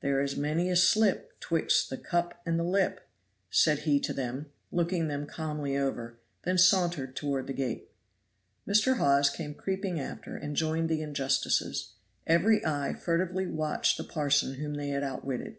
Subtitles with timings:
[0.00, 3.06] "There is many a slip 'Twixt the cup and the lip,"
[3.50, 7.90] said he to them, looking them calmly over, then sauntered toward the gate.
[8.66, 8.96] Mr.
[8.96, 11.92] Hawes came creeping after and joined the injustices;
[12.26, 15.58] every eye furtively watched the parson whom they had outwitted.